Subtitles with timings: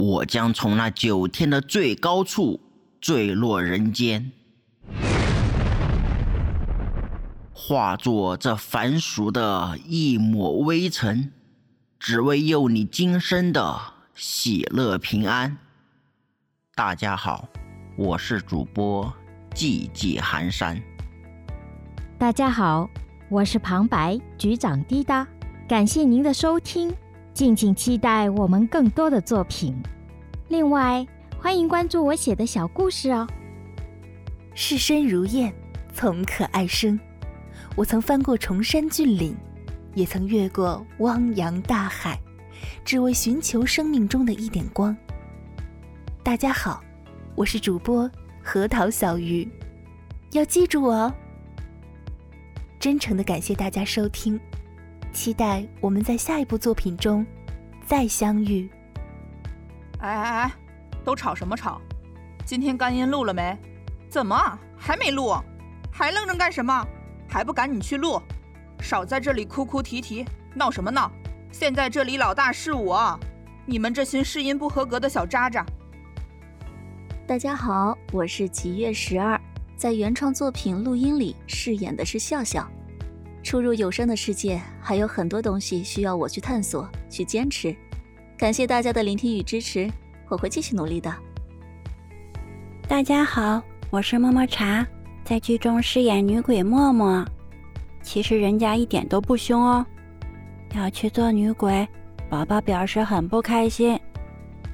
[0.00, 2.60] 我将从那九天的最高处
[3.00, 4.30] 坠落人间，
[7.52, 11.32] 化作这凡俗的一抹微尘，
[11.98, 13.76] 只为佑你今生的
[14.14, 15.58] 喜乐平安。
[16.76, 17.48] 大家好，
[17.96, 19.12] 我是主播
[19.52, 20.80] 寂寂寒山。
[22.16, 22.88] 大家好，
[23.28, 25.26] 我是旁白局长滴答，
[25.66, 26.94] 感谢您的收听，
[27.38, 29.72] 敬请期待我们更多的作品。
[30.48, 31.06] 另外，
[31.40, 33.24] 欢迎关注我写的小故事哦。
[34.54, 35.54] 视身如燕，
[35.94, 36.98] 从可爱生。
[37.76, 39.36] 我曾翻过崇山峻岭，
[39.94, 42.20] 也曾越过汪洋大海，
[42.84, 44.96] 只为寻求生命中的一点光。
[46.24, 46.82] 大家好，
[47.36, 48.10] 我是主播
[48.42, 49.48] 核桃小鱼，
[50.32, 51.14] 要记住我哦。
[52.80, 54.40] 真诚的感谢大家收听，
[55.18, 57.26] 期待我们在下一部作品中
[57.84, 58.70] 再相遇。
[59.98, 60.52] 哎哎哎，
[61.04, 61.80] 都吵什么吵？
[62.46, 63.58] 今天干音录了没？
[64.08, 64.36] 怎么
[64.76, 65.34] 还没录？
[65.90, 66.86] 还愣着干什么？
[67.28, 68.22] 还不赶紧去录！
[68.78, 71.10] 少在这里哭哭啼啼，闹什么闹？
[71.50, 73.18] 现在这里老大是我，
[73.66, 75.66] 你们这群试音不合格的小渣渣。
[77.26, 79.38] 大家好，我是吉月十二。
[79.76, 82.70] 在原创作品录音里饰演的是笑笑。
[83.48, 87.74] 初入有声的世界，还有很多东西需要我去探索、去坚持。
[88.36, 89.90] 感谢大家的聆听与支持，
[90.28, 91.10] 我会继续努力的。
[92.86, 94.86] 大家好，我是么么茶，
[95.24, 97.24] 在剧中饰演女鬼默默。
[98.02, 99.86] 其实人家一点都不凶哦。
[100.74, 101.88] 要去做女鬼，
[102.28, 103.98] 宝宝表示很不开心，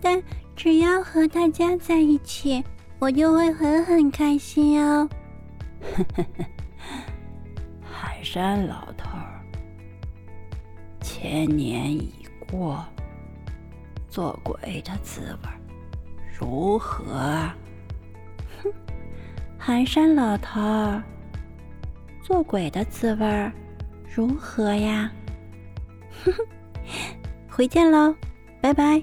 [0.00, 0.20] 但
[0.56, 2.64] 只要和大家在一起。
[2.98, 5.08] 我就会很很开心哦。
[5.94, 6.44] 呵呵呵
[8.28, 9.40] 山老头儿，
[11.00, 12.12] 千年已
[12.50, 12.84] 过，
[14.08, 15.48] 做鬼的滋味
[16.36, 17.56] 如何啊？
[18.60, 18.72] 哼，
[19.56, 21.00] 寒山老头儿，
[22.20, 23.52] 做鬼的滋味
[24.12, 25.08] 如何呀？
[26.24, 26.44] 哼哼，
[27.48, 28.12] 回见喽，
[28.60, 29.00] 拜拜。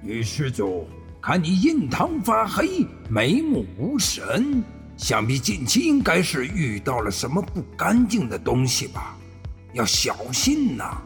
[0.00, 0.86] 女施主。
[1.20, 4.62] 看你印堂发黑，眉目无神，
[4.96, 9.16] 想必近期应该是遇到了什么不干净的东西吧？
[9.72, 10.96] 要小心呐！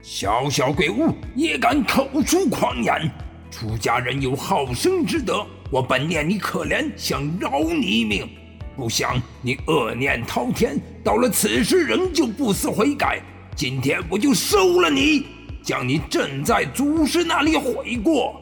[0.00, 3.10] 小小鬼物也敢口出狂言，
[3.50, 8.26] 出家人有好生之德，我本念你可怜，想饶你一命，
[8.74, 13.20] 不想你恶念滔天，到了此时仍旧不思悔改，
[13.54, 15.26] 今天我就收了你，
[15.62, 18.40] 将你镇在祖师那里悔过。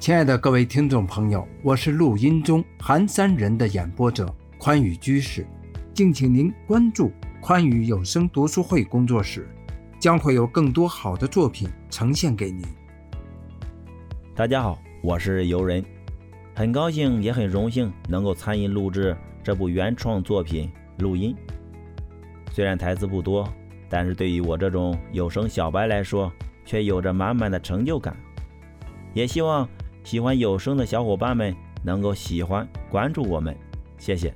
[0.00, 5.46] 亲爱的各位听众朋友，我是录音中韩三人的演播者宽宇居士，
[5.92, 9.46] 敬请您关注宽宇有声读书会工作室，
[9.98, 12.64] 将会有更多好的作品呈现给您。
[14.34, 15.84] 大家好，我是游人，
[16.54, 21.36] 很高兴也很荣幸能够参与录制这部原创作品录音。
[22.52, 23.46] 虽然台词不多，
[23.86, 26.32] 但是对于我这种有声小白来说，
[26.64, 28.16] 却有着满满的成就感。
[29.12, 29.68] 也希望。
[30.02, 33.56] 喜欢有声的小伙伴们能够喜欢关注我们，
[33.98, 34.34] 谢谢。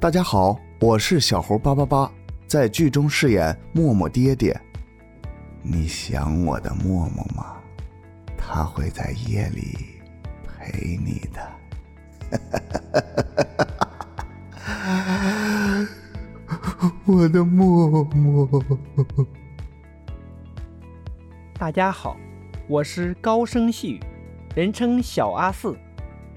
[0.00, 2.10] 大家好，我是小猴八八八，
[2.46, 4.58] 在剧中饰演默默爹爹。
[5.62, 7.56] 你想我的默默吗？
[8.36, 9.76] 他会在夜里
[10.46, 11.52] 陪你的。
[17.04, 18.48] 我的默默。
[21.54, 22.16] 大家好，
[22.68, 24.00] 我是高声细语。
[24.54, 25.74] 人称小阿四，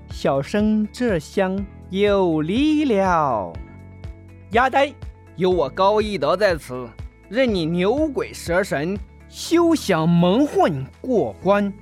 [0.09, 3.51] 小生这厢有礼了。
[4.51, 4.93] 丫呆，
[5.35, 6.87] 有我高一德在此，
[7.27, 11.73] 任你牛鬼蛇神，休想蒙混过关。